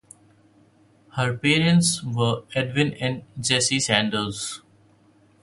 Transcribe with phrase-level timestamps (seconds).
[1.15, 4.63] Her parents were Edwin and Jessie Sanders.